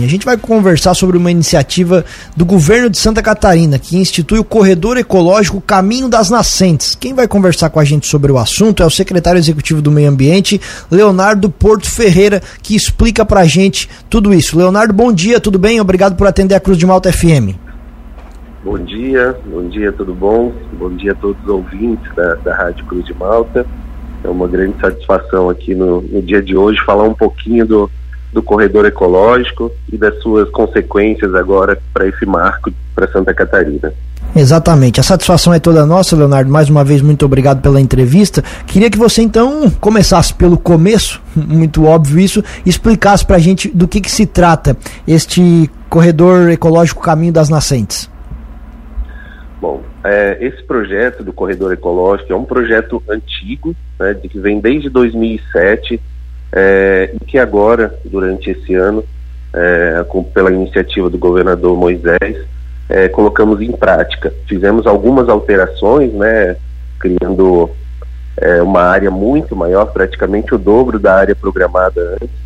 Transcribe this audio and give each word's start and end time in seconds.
A 0.00 0.06
gente 0.06 0.24
vai 0.24 0.36
conversar 0.36 0.94
sobre 0.94 1.16
uma 1.16 1.28
iniciativa 1.28 2.04
do 2.36 2.46
governo 2.46 2.88
de 2.88 2.96
Santa 2.96 3.20
Catarina 3.20 3.80
que 3.80 3.96
institui 3.98 4.38
o 4.38 4.44
Corredor 4.44 4.96
Ecológico 4.96 5.60
Caminho 5.60 6.08
das 6.08 6.30
Nascentes. 6.30 6.94
Quem 6.94 7.12
vai 7.12 7.26
conversar 7.26 7.68
com 7.68 7.80
a 7.80 7.84
gente 7.84 8.06
sobre 8.06 8.30
o 8.30 8.38
assunto 8.38 8.80
é 8.80 8.86
o 8.86 8.90
secretário 8.90 9.40
executivo 9.40 9.82
do 9.82 9.90
Meio 9.90 10.08
Ambiente, 10.08 10.60
Leonardo 10.88 11.50
Porto 11.50 11.90
Ferreira, 11.90 12.40
que 12.62 12.76
explica 12.76 13.24
pra 13.24 13.44
gente 13.44 13.90
tudo 14.08 14.32
isso. 14.32 14.56
Leonardo, 14.56 14.94
bom 14.94 15.12
dia, 15.12 15.40
tudo 15.40 15.58
bem? 15.58 15.80
Obrigado 15.80 16.14
por 16.14 16.28
atender 16.28 16.54
a 16.54 16.60
Cruz 16.60 16.78
de 16.78 16.86
Malta 16.86 17.12
FM. 17.12 17.58
Bom 18.62 18.78
dia, 18.78 19.36
bom 19.46 19.68
dia, 19.68 19.90
tudo 19.90 20.14
bom? 20.14 20.52
Bom 20.74 20.94
dia 20.94 21.10
a 21.10 21.16
todos 21.16 21.42
os 21.42 21.48
ouvintes 21.48 22.08
da, 22.14 22.36
da 22.36 22.54
Rádio 22.54 22.84
Cruz 22.84 23.04
de 23.04 23.14
Malta. 23.14 23.66
É 24.22 24.28
uma 24.28 24.46
grande 24.46 24.80
satisfação 24.80 25.50
aqui 25.50 25.74
no, 25.74 26.02
no 26.02 26.22
dia 26.22 26.40
de 26.40 26.56
hoje 26.56 26.78
falar 26.86 27.02
um 27.02 27.14
pouquinho 27.14 27.66
do 27.66 27.90
do 28.32 28.42
corredor 28.42 28.86
ecológico 28.86 29.72
e 29.90 29.96
das 29.96 30.18
suas 30.22 30.48
consequências 30.50 31.34
agora 31.34 31.78
para 31.92 32.06
esse 32.06 32.26
marco 32.26 32.70
para 32.94 33.10
Santa 33.10 33.32
Catarina. 33.32 33.92
Exatamente. 34.36 35.00
A 35.00 35.02
satisfação 35.02 35.54
é 35.54 35.58
toda 35.58 35.86
nossa, 35.86 36.14
Leonardo. 36.14 36.50
Mais 36.50 36.68
uma 36.68 36.84
vez, 36.84 37.00
muito 37.00 37.24
obrigado 37.24 37.62
pela 37.62 37.80
entrevista. 37.80 38.42
Queria 38.66 38.90
que 38.90 38.98
você 38.98 39.22
então 39.22 39.70
começasse 39.80 40.34
pelo 40.34 40.58
começo, 40.58 41.22
muito 41.34 41.86
óbvio 41.86 42.20
isso, 42.20 42.44
e 42.64 42.68
explicasse 42.68 43.24
para 43.24 43.36
a 43.36 43.40
gente 43.40 43.68
do 43.68 43.88
que, 43.88 44.00
que 44.00 44.10
se 44.10 44.26
trata 44.26 44.76
este 45.06 45.70
corredor 45.88 46.50
ecológico 46.50 47.02
Caminho 47.02 47.32
das 47.32 47.48
Nascentes. 47.48 48.10
Bom, 49.60 49.82
é, 50.04 50.38
esse 50.40 50.62
projeto 50.64 51.24
do 51.24 51.32
corredor 51.32 51.72
ecológico 51.72 52.32
é 52.32 52.36
um 52.36 52.44
projeto 52.44 53.02
antigo, 53.08 53.74
né, 53.98 54.14
que 54.14 54.38
vem 54.38 54.60
desde 54.60 54.88
2007 54.88 56.00
é, 56.52 57.10
e 57.14 57.24
que 57.24 57.38
agora, 57.38 57.94
durante 58.04 58.50
esse 58.50 58.74
ano, 58.74 59.04
é, 59.52 60.04
com, 60.08 60.22
pela 60.22 60.50
iniciativa 60.50 61.08
do 61.10 61.18
governador 61.18 61.76
Moisés, 61.76 62.46
é, 62.88 63.08
colocamos 63.08 63.60
em 63.60 63.72
prática. 63.72 64.32
Fizemos 64.46 64.86
algumas 64.86 65.28
alterações, 65.28 66.12
né, 66.12 66.56
criando 66.98 67.70
é, 68.36 68.62
uma 68.62 68.82
área 68.82 69.10
muito 69.10 69.54
maior, 69.54 69.86
praticamente 69.86 70.54
o 70.54 70.58
dobro 70.58 70.98
da 70.98 71.14
área 71.14 71.34
programada 71.34 72.00
antes, 72.14 72.36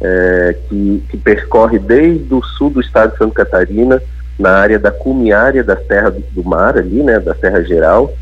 é, 0.00 0.56
que, 0.68 1.04
que, 1.10 1.16
percorre 1.16 1.78
desde 1.78 2.34
o 2.34 2.42
sul 2.42 2.70
do 2.70 2.80
estado 2.80 3.12
de 3.12 3.18
Santa 3.18 3.44
Catarina, 3.44 4.02
na 4.38 4.50
área 4.50 4.78
da 4.78 4.90
cumiária 4.90 5.62
da 5.62 5.76
Serra 5.76 6.10
do, 6.10 6.42
Mar, 6.42 6.76
ali, 6.76 7.02
né, 7.02 7.20
da 7.20 7.34
Serra 7.34 7.62
Geral, 7.62 8.12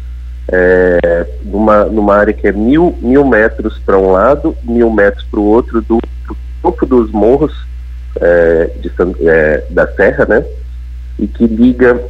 é, 0.53 1.27
numa, 1.45 1.85
numa 1.85 2.17
área 2.17 2.33
que 2.33 2.47
é 2.47 2.53
mil, 2.53 2.97
mil 3.01 3.25
metros 3.25 3.79
para 3.79 3.97
um 3.97 4.11
lado, 4.11 4.57
mil 4.65 4.91
metros 4.91 5.25
para 5.31 5.39
o 5.39 5.45
outro, 5.45 5.81
do, 5.81 5.99
do, 6.27 6.37
topo 6.61 6.85
dos 6.85 7.11
morros 7.11 7.53
é, 8.21 8.71
de, 8.81 8.91
é, 9.29 9.65
da 9.71 9.87
Serra, 9.93 10.27
né? 10.27 10.45
E 11.19 11.27
que 11.27 11.47
liga 11.47 12.01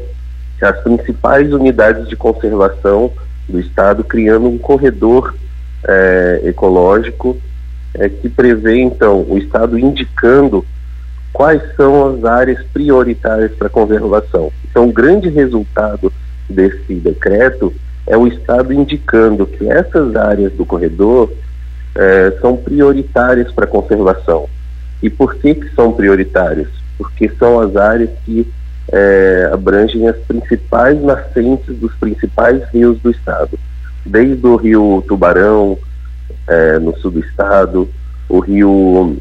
as 0.62 0.80
principais 0.80 1.52
unidades 1.52 2.08
de 2.08 2.16
conservação 2.16 3.12
do 3.48 3.60
Estado, 3.60 4.02
criando 4.02 4.48
um 4.48 4.58
corredor 4.58 5.34
é, 5.86 6.41
ecológico 6.44 7.36
é, 7.94 8.08
que 8.08 8.28
prevê, 8.28 8.80
então, 8.80 9.22
o 9.28 9.36
Estado 9.36 9.78
indicando 9.78 10.64
quais 11.32 11.62
são 11.77 12.14
as 12.14 12.25
áreas 12.25 12.62
prioritárias 12.72 13.52
para 13.52 13.69
conservação. 13.69 14.52
Então, 14.70 14.88
o 14.88 14.92
grande 14.92 15.28
resultado 15.28 16.12
desse 16.48 16.94
decreto 16.94 17.72
é 18.11 18.16
o 18.16 18.27
Estado 18.27 18.72
indicando 18.72 19.47
que 19.47 19.70
essas 19.70 20.16
áreas 20.16 20.53
do 20.55 20.66
corredor 20.66 21.33
é, 21.94 22.36
são 22.41 22.56
prioritárias 22.56 23.53
para 23.53 23.66
a 23.66 23.69
conservação. 23.69 24.48
E 25.00 25.08
por 25.08 25.36
que, 25.36 25.55
que 25.55 25.72
são 25.77 25.92
prioritárias? 25.92 26.66
Porque 26.98 27.31
são 27.38 27.61
as 27.61 27.77
áreas 27.77 28.11
que 28.25 28.53
é, 28.92 29.48
abrangem 29.53 30.08
as 30.08 30.16
principais 30.16 31.00
nascentes 31.00 31.77
dos 31.77 31.94
principais 31.94 32.61
rios 32.70 32.98
do 32.98 33.12
Estado, 33.12 33.56
desde 34.05 34.44
o 34.44 34.56
rio 34.56 35.04
Tubarão, 35.06 35.78
é, 36.49 36.81
no 36.81 36.97
sul 36.99 37.12
do 37.12 37.20
Estado, 37.20 37.88
o 38.28 38.41
rio 38.41 39.19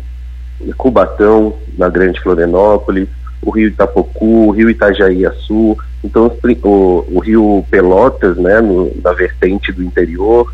Cubatão, 0.77 1.53
na 1.77 1.89
Grande 1.89 2.19
Florianópolis, 2.21 3.07
o 3.39 3.51
rio 3.51 3.67
Itapocu, 3.67 4.47
o 4.47 4.49
rio 4.49 4.67
Itajaí-Açu, 4.67 5.77
então 6.03 6.31
o, 6.63 7.05
o, 7.11 7.19
rio 7.19 7.65
Pelotas, 7.69 8.37
né, 8.37 8.61
no, 8.61 8.91
na 9.03 9.11
vertente 9.13 9.71
do 9.71 9.83
interior, 9.83 10.53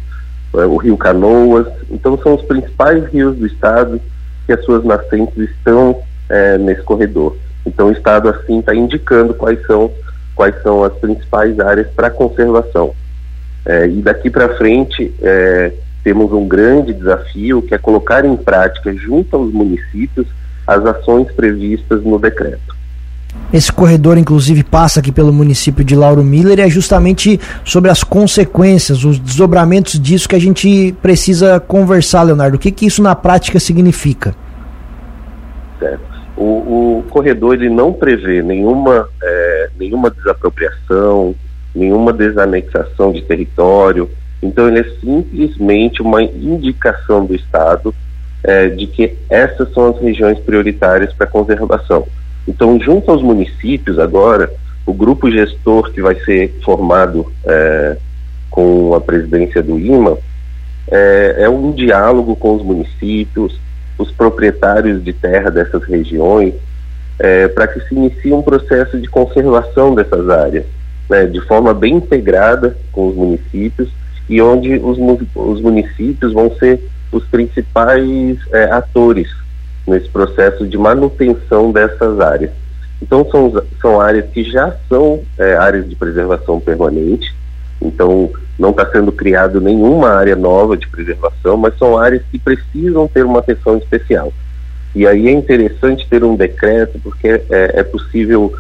é, 0.56 0.66
o 0.66 0.78
rio 0.78 0.97
Canoas, 0.97 1.67
então 1.89 2.17
são 2.17 2.35
os 2.35 2.41
principais 2.44 3.06
rios 3.11 3.38
do 3.38 3.45
estado 3.45 4.01
que 4.45 4.53
as 4.53 4.63
suas 4.63 4.83
nascentes 4.83 5.38
estão 5.38 6.00
é, 6.29 6.57
nesse 6.57 6.81
corredor. 6.81 7.35
Então 7.66 7.88
o 7.88 7.91
estado 7.91 8.29
assim 8.29 8.59
está 8.59 8.73
indicando 8.75 9.33
quais 9.33 9.63
são 9.66 9.91
quais 10.35 10.61
são 10.61 10.83
as 10.83 10.94
principais 10.95 11.59
áreas 11.59 11.88
para 11.95 12.09
conservação. 12.09 12.94
É, 13.66 13.88
e 13.88 14.01
daqui 14.01 14.29
para 14.29 14.56
frente 14.57 15.13
é, 15.22 15.72
temos 16.03 16.31
um 16.33 16.47
grande 16.47 16.94
desafio 16.94 17.62
que 17.62 17.73
é 17.73 17.77
colocar 17.77 18.25
em 18.25 18.35
prática 18.35 18.94
junto 18.94 19.35
aos 19.35 19.51
municípios 19.51 20.27
as 20.67 20.85
ações 20.85 21.31
previstas 21.31 22.03
no 22.03 22.19
decreto. 22.19 22.75
Esse 23.53 23.72
corredor, 23.72 24.18
inclusive, 24.18 24.63
passa 24.63 25.00
aqui 25.00 25.12
pelo 25.12 25.31
município 25.31 25.84
de 25.84 25.96
Lauro 25.96 26.23
Miller 26.23 26.59
e 26.59 26.63
é 26.63 26.69
justamente 26.69 27.40
sobre 27.63 27.90
as 27.90 28.03
consequências, 28.03 29.06
os 29.06 29.19
desdobramentos 29.19 30.00
disso 30.00 30.28
que 30.28 30.35
a 30.35 30.40
gente 30.40 30.94
precisa 31.01 31.59
conversar, 31.59 32.24
Leonardo. 32.24 32.57
O 32.57 32.59
que, 32.59 32.72
que 32.72 32.85
isso 32.85 33.01
na 33.01 33.16
prática 33.16 33.59
significa? 33.59 34.35
Certo. 35.79 36.03
O, 36.35 37.00
o 37.00 37.03
corredor 37.09 37.53
ele 37.53 37.69
não 37.69 37.94
prevê 37.94 38.41
nenhuma, 38.41 39.07
é, 39.24 39.69
nenhuma 39.79 40.09
desapropriação, 40.09 41.34
nenhuma 41.74 42.12
desanexação 42.12 43.13
de 43.13 43.22
território. 43.22 44.09
Então, 44.44 44.68
ele 44.68 44.79
é 44.79 44.84
simplesmente 45.00 46.01
uma 46.01 46.22
indicação 46.22 47.25
do 47.25 47.34
Estado 47.34 47.95
é, 48.44 48.68
de 48.68 48.85
que 48.85 49.16
essas 49.29 49.72
são 49.74 49.91
as 49.91 50.01
regiões 50.01 50.40
prioritárias 50.40 51.13
para 51.13 51.25
conservação. 51.25 52.06
Então, 52.47 52.79
junto 52.79 53.09
aos 53.11 53.22
municípios 53.22 53.97
agora, 53.97 54.51
o 54.85 54.94
grupo 54.94 55.31
gestor 55.31 55.91
que 55.91 56.01
vai 56.01 56.16
ser 56.23 56.53
formado 56.63 57.31
é, 57.44 57.97
com 58.50 58.94
a 58.94 59.01
presidência 59.01 59.63
do 59.63 59.79
IMA 59.79 60.17
é, 60.91 61.35
é, 61.39 61.50
um 61.50 61.72
diálogo 61.72 62.35
com 62.35 62.56
os 62.56 62.63
municípios, 62.63 63.59
os 63.97 64.11
proprietários 64.11 65.03
de 65.03 65.11
terra 65.13 65.50
dessas 65.50 65.83
regiões, 65.83 66.53
é, 67.17 67.47
para 67.47 67.67
que 67.67 67.79
se 67.81 67.95
inicie 67.95 68.33
um 68.33 68.41
processo 68.41 69.00
de 69.00 69.07
conservação 69.07 69.95
dessas 69.95 70.29
áreas, 70.29 70.66
né, 71.09 71.25
de 71.25 71.41
forma 71.41 71.73
bem 71.73 71.95
integrada 71.95 72.77
com 72.91 73.07
os 73.07 73.16
municípios 73.16 73.89
e 74.29 74.41
onde 74.41 74.75
os, 74.75 74.97
os 75.35 75.62
municípios 75.62 76.33
vão 76.33 76.53
ser 76.57 76.81
os 77.12 77.23
principais 77.25 78.38
é, 78.51 78.66
atores 78.66 79.29
nesse 79.88 80.09
processo 80.09 80.68
de 80.68 80.78
manutenção 80.78 81.72
dessas 81.72 82.19
áreas. 82.19 82.51
Então, 83.01 83.28
são, 83.29 83.63
são 83.81 84.01
áreas 84.01 84.25
que 84.31 84.44
já 84.44 84.75
são 84.90 85.22
é, 85.38 85.56
áreas 85.56 85.88
de 85.88 85.96
preservação 85.96 86.59
permanente, 86.59 87.34
então 87.81 88.31
não 88.57 88.69
está 88.72 88.90
sendo 88.90 89.12
criado 89.12 89.59
nenhuma 89.59 90.09
área 90.09 90.35
nova 90.35 90.78
de 90.78 90.88
preservação, 90.88 91.57
mas 91.57 91.78
são 91.78 91.97
áreas 91.97 92.24
que 92.31 92.40
precisam 92.40 93.07
ter 93.07 93.25
uma 93.25 93.40
atenção 93.40 93.78
especial. 93.78 94.31
E 94.95 95.06
aí 95.06 95.28
é 95.28 95.31
interessante 95.31 96.07
ter 96.09 96.24
um 96.24 96.35
decreto, 96.35 96.97
porque 97.00 97.28
é, 97.28 97.79
é 97.79 97.84
possível, 97.84 98.53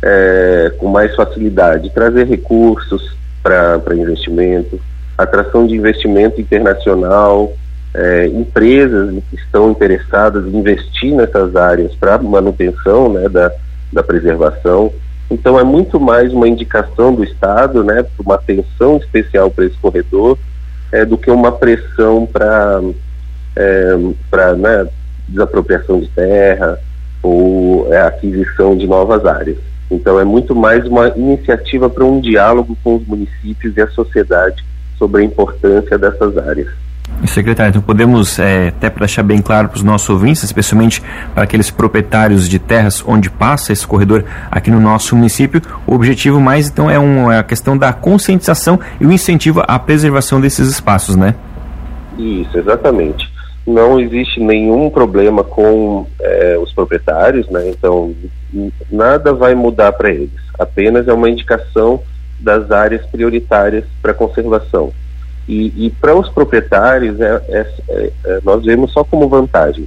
é, 0.00 0.72
com 0.78 0.88
mais 0.88 1.14
facilidade, 1.16 1.90
trazer 1.90 2.28
recursos 2.28 3.16
para 3.42 3.94
investimento, 3.94 4.80
atração 5.18 5.66
de 5.66 5.74
investimento 5.74 6.40
internacional, 6.40 7.52
é, 7.94 8.26
empresas 8.26 9.14
que 9.28 9.36
estão 9.36 9.70
interessadas 9.70 10.46
em 10.46 10.56
investir 10.56 11.14
nessas 11.14 11.56
áreas 11.56 11.94
para 11.94 12.18
manutenção 12.18 13.12
né, 13.12 13.28
da, 13.28 13.50
da 13.92 14.02
preservação. 14.02 14.92
Então 15.30 15.58
é 15.58 15.64
muito 15.64 15.98
mais 15.98 16.32
uma 16.32 16.48
indicação 16.48 17.14
do 17.14 17.24
Estado, 17.24 17.84
né, 17.84 18.04
uma 18.18 18.34
atenção 18.36 18.96
especial 18.96 19.50
para 19.50 19.64
esse 19.64 19.76
corredor, 19.76 20.38
é, 20.92 21.04
do 21.04 21.16
que 21.16 21.30
uma 21.30 21.52
pressão 21.52 22.26
para 22.26 22.80
é, 23.56 23.96
para 24.30 24.54
né, 24.54 24.86
desapropriação 25.28 26.00
de 26.00 26.08
terra 26.08 26.78
ou 27.22 27.92
é, 27.92 28.00
aquisição 28.02 28.76
de 28.76 28.86
novas 28.86 29.24
áreas. 29.24 29.58
Então 29.90 30.20
é 30.20 30.24
muito 30.24 30.54
mais 30.54 30.86
uma 30.86 31.08
iniciativa 31.08 31.90
para 31.90 32.04
um 32.04 32.20
diálogo 32.20 32.76
com 32.82 32.96
os 32.96 33.06
municípios 33.06 33.76
e 33.76 33.80
a 33.80 33.88
sociedade 33.88 34.64
sobre 34.96 35.22
a 35.22 35.24
importância 35.24 35.98
dessas 35.98 36.38
áreas. 36.38 36.68
Secretário, 37.26 37.70
então 37.70 37.82
podemos, 37.82 38.38
é, 38.38 38.68
até 38.68 38.88
para 38.88 39.00
deixar 39.00 39.22
bem 39.22 39.42
claro 39.42 39.68
para 39.68 39.76
os 39.76 39.82
nossos 39.82 40.08
ouvintes, 40.08 40.42
especialmente 40.42 41.02
para 41.34 41.44
aqueles 41.44 41.70
proprietários 41.70 42.48
de 42.48 42.58
terras 42.58 43.04
onde 43.06 43.28
passa 43.30 43.72
esse 43.72 43.86
corredor 43.86 44.24
aqui 44.50 44.70
no 44.70 44.80
nosso 44.80 45.14
município, 45.14 45.60
o 45.86 45.94
objetivo 45.94 46.40
mais 46.40 46.68
então 46.68 46.90
é, 46.90 46.98
um, 46.98 47.30
é 47.30 47.38
a 47.38 47.42
questão 47.42 47.76
da 47.76 47.92
conscientização 47.92 48.80
e 48.98 49.06
o 49.06 49.12
incentivo 49.12 49.62
à 49.68 49.78
preservação 49.78 50.40
desses 50.40 50.68
espaços, 50.68 51.14
né? 51.14 51.34
Isso, 52.18 52.58
exatamente. 52.58 53.30
não 53.66 54.00
existe 54.00 54.40
nenhum 54.40 54.90
problema 54.90 55.44
com 55.44 56.06
é, 56.20 56.58
os 56.58 56.72
proprietários, 56.72 57.48
né? 57.50 57.68
Então 57.68 58.14
nada 58.90 59.32
vai 59.32 59.54
mudar 59.54 59.92
para 59.92 60.10
eles. 60.10 60.30
Apenas 60.58 61.06
é 61.06 61.12
uma 61.12 61.28
indicação 61.28 62.02
das 62.40 62.70
áreas 62.70 63.04
prioritárias 63.06 63.84
para 64.00 64.14
conservação. 64.14 64.92
E, 65.50 65.86
e 65.86 65.90
para 65.90 66.14
os 66.14 66.28
proprietários 66.28 67.20
é, 67.20 67.42
é, 67.48 67.66
é, 67.88 68.12
é, 68.24 68.40
nós 68.44 68.64
vemos 68.64 68.92
só 68.92 69.02
como 69.02 69.28
vantagem, 69.28 69.84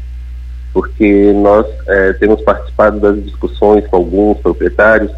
porque 0.74 1.31
nós 1.31 1.65
é, 1.88 2.12
temos 2.12 2.42
participado 2.42 3.00
das 3.00 3.24
discussões 3.24 3.88
com 3.88 3.95
alguns 3.95 4.39
proprietários 4.39 5.10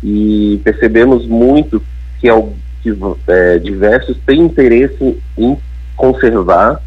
e 0.00 0.60
percebemos 0.62 1.26
muito 1.26 1.82
que, 2.20 2.28
que 2.80 2.96
é, 3.26 3.58
diversos 3.58 4.16
têm 4.24 4.42
interesse 4.42 5.20
em 5.36 5.58
conservar 5.96 6.80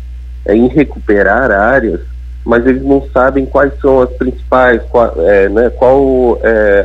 em 0.48 0.68
recuperar 0.68 1.52
áreas, 1.52 2.00
mas 2.46 2.66
eles 2.66 2.84
não 2.84 3.06
sabem 3.14 3.46
quais 3.46 3.74
são 3.82 4.02
as 4.02 4.12
principais, 4.12 4.82
qual, 4.90 5.14
né, 5.52 5.70
qual 5.72 6.38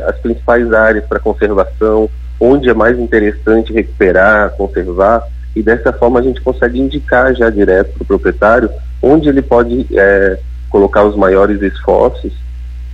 as 0.07 0.17
principais 0.19 0.71
áreas 0.71 1.05
para 1.05 1.19
conservação, 1.19 2.09
onde 2.39 2.69
é 2.69 2.73
mais 2.73 2.97
interessante 2.97 3.73
recuperar, 3.73 4.51
conservar, 4.51 5.27
e 5.55 5.63
dessa 5.63 5.91
forma 5.91 6.19
a 6.19 6.23
gente 6.23 6.41
consegue 6.41 6.79
indicar 6.79 7.33
já 7.35 7.49
direto 7.49 7.93
para 7.93 8.03
o 8.03 8.05
proprietário 8.05 8.69
onde 9.01 9.29
ele 9.29 9.41
pode 9.41 9.85
é, 9.93 10.39
colocar 10.69 11.03
os 11.03 11.15
maiores 11.15 11.61
esforços 11.61 12.33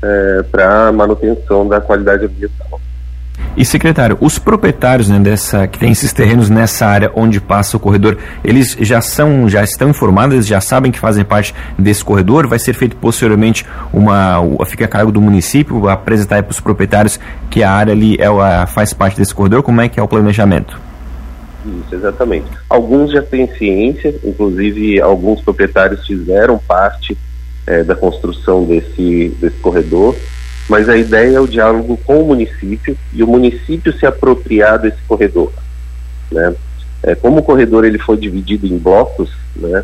é, 0.02 0.44
para 0.52 0.92
manutenção 0.92 1.68
da 1.68 1.82
qualidade 1.82 2.26
ambiental. 2.26 2.80
E 3.58 3.64
secretário, 3.64 4.18
os 4.20 4.38
proprietários 4.38 5.08
né, 5.08 5.18
dessa 5.20 5.66
que 5.68 5.80
tem 5.80 5.92
esses 5.92 6.12
terrenos 6.12 6.50
nessa 6.50 6.86
área 6.86 7.12
onde 7.16 7.40
passa 7.40 7.78
o 7.78 7.80
corredor, 7.80 8.18
eles 8.44 8.76
já 8.82 9.00
são, 9.02 9.48
já 9.48 9.64
estão 9.64 9.90
informados, 9.90 10.46
já 10.46 10.60
sabem 10.60 10.92
que 10.92 11.00
fazem 11.00 11.24
parte 11.24 11.56
desse 11.78 12.04
corredor. 12.04 12.48
Vai 12.48 12.60
ser 12.60 12.74
feito 12.74 12.98
posteriormente 12.98 13.66
uma, 13.94 14.42
fica 14.66 14.86
a 14.86 14.88
cargo 14.88 15.12
do 15.12 15.22
município 15.22 15.88
apresentar 15.88 16.44
para 16.44 16.52
os 16.52 16.60
proprietários 16.60 17.20
que 17.50 17.64
a 17.64 17.72
área 17.72 17.94
ali 17.94 18.18
é, 18.20 18.66
faz 18.68 18.94
parte 18.94 19.18
desse 19.18 19.34
corredor. 19.34 19.64
Como 19.64 19.80
é 19.80 19.88
que 19.88 20.00
é 20.00 20.04
o 20.04 20.08
planejamento? 20.08 20.85
Isso, 21.66 21.96
exatamente. 21.96 22.48
Alguns 22.70 23.12
já 23.12 23.22
têm 23.22 23.48
ciência, 23.56 24.14
inclusive 24.24 25.02
alguns 25.02 25.42
proprietários 25.42 26.06
fizeram 26.06 26.60
parte 26.60 27.18
é, 27.66 27.84
da 27.84 27.96
construção 27.96 28.66
desse, 28.66 29.36
desse 29.40 29.58
corredor 29.58 30.16
mas 30.68 30.90
a 30.90 30.98
ideia 30.98 31.38
é 31.38 31.40
o 31.40 31.48
diálogo 31.48 31.98
com 32.06 32.22
o 32.22 32.28
município 32.28 32.98
e 33.14 33.24
o 33.24 33.28
município 33.28 33.94
se 33.94 34.06
apropriar 34.06 34.80
desse 34.80 35.02
corredor. 35.08 35.52
Né? 36.32 36.56
É, 37.04 37.16
como 37.16 37.40
o 37.40 37.44
corredor 37.44 37.86
ele 37.86 38.00
foi 38.00 38.18
dividido 38.18 38.66
em 38.66 38.78
blocos, 38.78 39.32
né, 39.56 39.84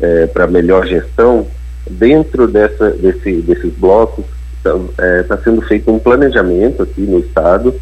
é, 0.00 0.26
para 0.26 0.46
melhor 0.48 0.86
gestão, 0.86 1.46
dentro 1.88 2.48
dessa, 2.48 2.90
desse, 2.90 3.32
desses 3.42 3.72
blocos 3.74 4.24
está 4.56 4.78
é, 4.98 5.22
tá 5.22 5.38
sendo 5.38 5.62
feito 5.62 5.92
um 5.92 5.98
planejamento 5.98 6.82
aqui 6.82 7.02
no 7.02 7.20
estado 7.20 7.74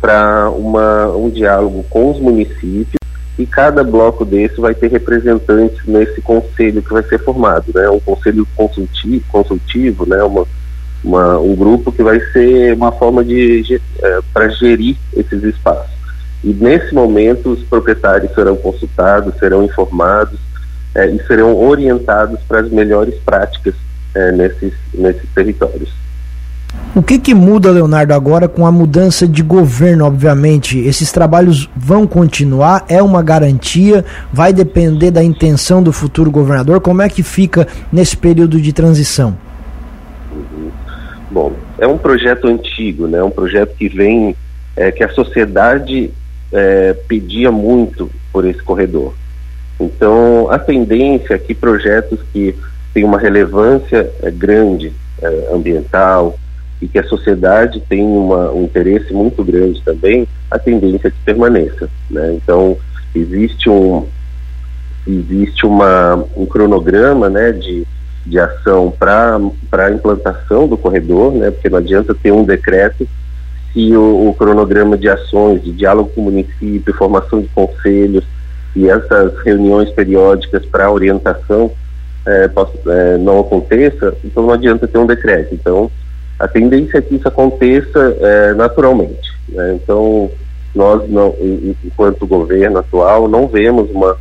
para 0.00 0.50
um 0.50 1.28
diálogo 1.28 1.84
com 1.90 2.10
os 2.10 2.18
municípios 2.18 3.00
e 3.38 3.46
cada 3.46 3.82
bloco 3.82 4.24
desse 4.24 4.60
vai 4.60 4.74
ter 4.74 4.90
representantes 4.90 5.84
nesse 5.86 6.20
conselho 6.20 6.82
que 6.82 6.92
vai 6.92 7.02
ser 7.04 7.18
formado, 7.18 7.72
né? 7.74 7.88
Um 7.88 8.00
conselho 8.00 8.46
consultivo, 8.54 9.24
consultivo 9.28 10.06
né? 10.06 10.22
Uma, 10.22 10.46
uma, 11.02 11.38
um 11.38 11.54
grupo 11.54 11.90
que 11.90 12.02
vai 12.02 12.20
ser 12.32 12.74
uma 12.74 12.92
forma 12.92 13.24
de 13.24 13.80
é, 14.02 14.20
para 14.32 14.48
gerir 14.50 14.96
esses 15.16 15.42
espaços. 15.42 15.90
E 16.44 16.48
nesse 16.48 16.94
momento 16.94 17.50
os 17.50 17.62
proprietários 17.62 18.34
serão 18.34 18.56
consultados, 18.56 19.38
serão 19.38 19.64
informados 19.64 20.38
é, 20.94 21.06
e 21.06 21.26
serão 21.26 21.56
orientados 21.56 22.40
para 22.46 22.60
as 22.60 22.70
melhores 22.70 23.14
práticas 23.24 23.74
é, 24.14 24.32
nesses, 24.32 24.74
nesses 24.92 25.28
territórios. 25.34 25.90
O 26.92 27.02
que, 27.02 27.18
que 27.18 27.34
muda, 27.34 27.70
Leonardo, 27.70 28.12
agora 28.12 28.48
com 28.48 28.66
a 28.66 28.72
mudança 28.72 29.26
de 29.26 29.42
governo, 29.42 30.04
obviamente? 30.04 30.78
Esses 30.80 31.12
trabalhos 31.12 31.70
vão 31.76 32.04
continuar? 32.04 32.84
É 32.88 33.00
uma 33.00 33.22
garantia? 33.22 34.04
Vai 34.32 34.52
depender 34.52 35.12
da 35.12 35.22
intenção 35.22 35.82
do 35.82 35.92
futuro 35.92 36.32
governador? 36.32 36.80
Como 36.80 37.00
é 37.00 37.08
que 37.08 37.22
fica 37.22 37.66
nesse 37.92 38.16
período 38.16 38.60
de 38.60 38.72
transição? 38.72 39.38
Bom, 41.30 41.52
é 41.78 41.86
um 41.86 41.96
projeto 41.96 42.48
antigo, 42.48 43.06
né? 43.06 43.22
Um 43.22 43.30
projeto 43.30 43.76
que 43.76 43.88
vem, 43.88 44.34
é, 44.76 44.90
que 44.90 45.04
a 45.04 45.08
sociedade 45.10 46.10
é, 46.52 46.92
pedia 47.06 47.52
muito 47.52 48.10
por 48.32 48.44
esse 48.44 48.62
corredor. 48.62 49.14
Então, 49.78 50.50
a 50.50 50.58
tendência 50.58 51.34
é 51.34 51.38
que 51.38 51.54
projetos 51.54 52.18
que 52.32 52.54
têm 52.92 53.04
uma 53.04 53.18
relevância 53.18 54.10
é, 54.20 54.30
grande 54.30 54.92
é, 55.22 55.48
ambiental 55.54 56.36
e 56.80 56.88
que 56.88 56.98
a 56.98 57.04
sociedade 57.04 57.80
tem 57.88 58.02
uma, 58.02 58.50
um 58.52 58.64
interesse 58.64 59.12
muito 59.12 59.44
grande 59.44 59.82
também, 59.82 60.26
a 60.50 60.58
tendência 60.58 61.08
é 61.08 61.10
que 61.10 61.18
permaneça. 61.24 61.88
Né? 62.10 62.34
Então, 62.34 62.76
existe 63.14 63.68
um 63.68 64.06
existe 65.06 65.64
uma, 65.64 66.24
um 66.36 66.44
cronograma 66.44 67.28
né, 67.28 67.52
de 67.52 67.86
de 68.24 68.38
ação 68.38 68.92
para 68.96 69.38
a 69.72 69.90
implantação 69.90 70.68
do 70.68 70.76
corredor, 70.76 71.32
né, 71.32 71.50
porque 71.50 71.68
não 71.68 71.78
adianta 71.78 72.14
ter 72.14 72.30
um 72.30 72.44
decreto 72.44 73.08
se 73.72 73.96
o, 73.96 74.28
o, 74.28 74.34
cronograma 74.34 74.98
de 74.98 75.08
ações, 75.08 75.62
de 75.62 75.72
diálogo 75.72 76.10
com 76.14 76.22
o 76.22 76.24
município, 76.24 76.94
formação 76.94 77.40
de 77.40 77.48
conselhos 77.48 78.24
e 78.74 78.88
essas 78.88 79.38
reuniões 79.44 79.90
periódicas 79.90 80.64
para 80.66 80.90
orientação 80.90 81.70
é, 82.26 83.16
não 83.18 83.40
aconteça, 83.40 84.14
então 84.24 84.42
não 84.42 84.52
adianta 84.52 84.86
ter 84.86 84.98
um 84.98 85.06
decreto. 85.06 85.54
Então, 85.54 85.90
a 86.40 86.48
tendência 86.48 86.98
é 86.98 87.02
que 87.02 87.16
isso 87.16 87.28
aconteça 87.28 88.16
é, 88.18 88.54
naturalmente. 88.54 89.30
Né? 89.50 89.74
Então, 89.74 90.30
nós, 90.74 91.08
não, 91.10 91.34
enquanto 91.84 92.26
governo 92.26 92.78
atual, 92.78 93.28
não 93.28 93.46
vemos 93.46 93.90
uma, 93.90 94.16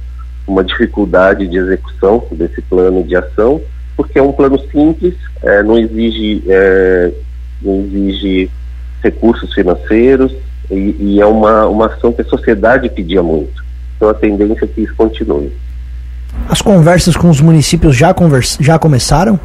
uma 0.46 0.64
dificuldade 0.64 1.48
de 1.48 1.58
execução 1.58 2.22
desse 2.32 2.62
plano 2.64 3.04
de 3.04 3.16
ação, 3.16 3.62
porque 3.96 4.20
é 4.20 4.22
um 4.22 4.34
plano 4.34 4.60
simples, 4.70 5.16
é, 5.42 5.64
não 5.64 5.78
exige 5.78 6.44
é, 6.48 7.12
não 7.62 7.82
exige 7.82 8.52
recursos 9.02 9.54
financeiros 9.54 10.36
e, 10.70 10.96
e, 11.00 11.22
é 11.22 11.26
uma, 11.26 11.68
uma 11.68 11.86
ação 11.88 12.12
que 12.12 12.22
a 12.22 12.26
sociedade 12.26 12.90
pedia 12.90 13.24
muito. 13.24 13.64
Então 13.96 14.10
a 14.10 14.14
tendência 14.14 14.66
é 14.66 14.68
que 14.68 14.82
isso 14.82 14.96
continue. 14.96 15.52
As 16.50 16.62
conversas 16.62 17.16
com 17.16 17.30
os 17.30 17.40
municípios 17.40 17.96
já, 17.96 18.14
já 18.60 18.78
começaram? 18.78 19.40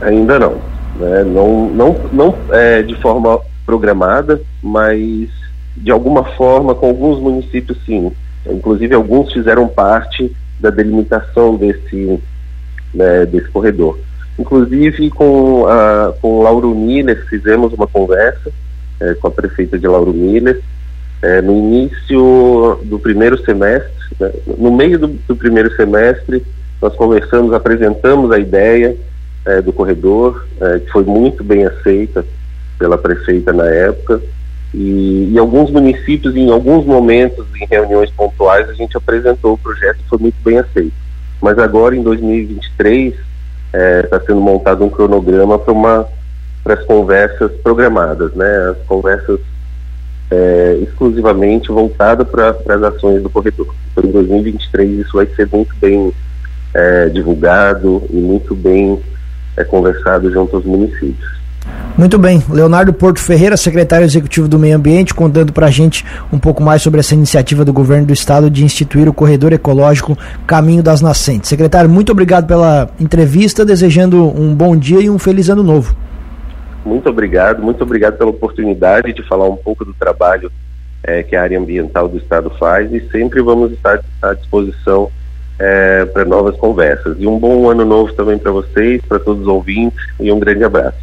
Ainda 0.00 0.38
não. 0.38 0.67
Né? 0.98 1.24
Não, 1.24 1.68
não, 1.70 1.96
não 2.12 2.34
é, 2.50 2.82
de 2.82 2.94
forma 2.96 3.40
programada, 3.64 4.40
mas 4.62 5.28
de 5.76 5.90
alguma 5.90 6.24
forma 6.24 6.74
com 6.74 6.86
alguns 6.88 7.20
municípios 7.20 7.78
sim. 7.84 8.12
Inclusive 8.46 8.94
alguns 8.94 9.32
fizeram 9.32 9.68
parte 9.68 10.34
da 10.58 10.70
delimitação 10.70 11.56
desse 11.56 12.18
né, 12.92 13.26
desse 13.26 13.48
corredor. 13.48 13.98
Inclusive 14.38 15.10
com, 15.10 15.66
a, 15.66 16.14
com 16.20 16.42
Lauro 16.42 16.74
Miller 16.74 17.26
fizemos 17.28 17.72
uma 17.72 17.86
conversa 17.86 18.50
é, 19.00 19.14
com 19.14 19.28
a 19.28 19.30
prefeita 19.30 19.78
de 19.78 19.86
Lauro 19.86 20.12
Miller 20.12 20.60
é, 21.22 21.42
no 21.42 21.52
início 21.52 22.80
do 22.84 22.98
primeiro 22.98 23.42
semestre, 23.44 23.92
né, 24.18 24.32
no 24.56 24.72
meio 24.72 24.98
do, 24.98 25.08
do, 25.08 25.36
primeiro 25.36 25.74
semestre, 25.74 26.44
nós 26.80 26.94
conversamos, 26.94 27.52
apresentamos 27.52 28.30
a 28.30 28.38
ideia 28.38 28.96
é, 29.46 29.62
do 29.62 29.72
corredor, 29.72 30.46
é, 30.60 30.78
que 30.80 30.90
foi 30.90 31.04
muito 31.04 31.42
bem 31.42 31.64
aceita 31.64 32.24
pela 32.78 32.98
prefeita 32.98 33.52
na 33.52 33.66
época, 33.66 34.20
e, 34.74 35.30
e 35.32 35.38
alguns 35.38 35.70
municípios, 35.70 36.36
em 36.36 36.50
alguns 36.50 36.84
momentos, 36.84 37.46
em 37.60 37.66
reuniões 37.66 38.10
pontuais, 38.10 38.68
a 38.68 38.74
gente 38.74 38.96
apresentou 38.96 39.54
o 39.54 39.58
projeto 39.58 39.98
e 40.04 40.08
foi 40.08 40.18
muito 40.18 40.36
bem 40.44 40.58
aceito. 40.58 40.92
Mas 41.40 41.58
agora, 41.58 41.96
em 41.96 42.02
2023, 42.02 43.14
está 43.14 43.26
é, 43.72 44.02
tá 44.02 44.20
sendo 44.20 44.40
montado 44.40 44.84
um 44.84 44.90
cronograma 44.90 45.58
para 45.58 45.72
uma 45.72 46.08
para 46.64 46.74
as 46.74 46.84
conversas 46.84 47.50
programadas, 47.62 48.34
né? 48.34 48.70
As 48.70 48.86
conversas 48.86 49.40
é, 50.30 50.78
exclusivamente 50.82 51.68
voltadas 51.68 52.28
para 52.28 52.50
as 52.50 52.82
ações 52.82 53.22
do 53.22 53.30
corredor. 53.30 53.74
Então, 53.92 54.04
em 54.04 54.12
2023 54.12 54.98
isso 55.00 55.16
vai 55.16 55.26
ser 55.28 55.48
muito 55.50 55.74
bem 55.76 56.12
é, 56.74 57.08
divulgado 57.08 58.02
e 58.10 58.16
muito 58.16 58.54
bem 58.54 59.00
é, 59.58 59.64
conversado 59.64 60.30
junto 60.30 60.56
aos 60.56 60.64
municípios. 60.64 61.38
Muito 61.96 62.16
bem, 62.16 62.42
Leonardo 62.48 62.92
Porto 62.92 63.18
Ferreira, 63.18 63.56
secretário 63.56 64.04
executivo 64.04 64.46
do 64.46 64.56
Meio 64.58 64.76
Ambiente, 64.76 65.12
contando 65.12 65.52
para 65.52 65.66
a 65.66 65.70
gente 65.70 66.04
um 66.32 66.38
pouco 66.38 66.62
mais 66.62 66.80
sobre 66.80 67.00
essa 67.00 67.12
iniciativa 67.12 67.64
do 67.64 67.72
governo 67.72 68.06
do 68.06 68.12
estado 68.12 68.48
de 68.48 68.64
instituir 68.64 69.08
o 69.08 69.12
corredor 69.12 69.52
ecológico 69.52 70.16
Caminho 70.46 70.82
das 70.82 71.00
Nascentes. 71.00 71.48
Secretário, 71.48 71.90
muito 71.90 72.12
obrigado 72.12 72.46
pela 72.46 72.88
entrevista, 73.00 73.64
desejando 73.64 74.24
um 74.24 74.54
bom 74.54 74.76
dia 74.76 75.00
e 75.00 75.10
um 75.10 75.18
feliz 75.18 75.48
ano 75.48 75.64
novo. 75.64 75.94
Muito 76.86 77.08
obrigado, 77.10 77.60
muito 77.60 77.82
obrigado 77.82 78.16
pela 78.16 78.30
oportunidade 78.30 79.12
de 79.12 79.26
falar 79.26 79.48
um 79.48 79.56
pouco 79.56 79.84
do 79.84 79.92
trabalho 79.92 80.52
é, 81.02 81.24
que 81.24 81.34
a 81.34 81.42
área 81.42 81.58
ambiental 81.58 82.08
do 82.08 82.16
estado 82.16 82.50
faz 82.58 82.92
e 82.92 83.00
sempre 83.10 83.42
vamos 83.42 83.72
estar 83.72 84.00
à 84.22 84.34
disposição 84.34 85.10
é, 85.58 86.04
para 86.06 86.24
novas 86.24 86.56
conversas. 86.56 87.16
E 87.18 87.26
um 87.26 87.38
bom 87.38 87.68
ano 87.70 87.84
novo 87.84 88.12
também 88.12 88.38
para 88.38 88.52
vocês, 88.52 89.02
para 89.06 89.18
todos 89.18 89.42
os 89.42 89.48
ouvintes, 89.48 89.98
e 90.20 90.30
um 90.30 90.38
grande 90.38 90.64
abraço. 90.64 90.98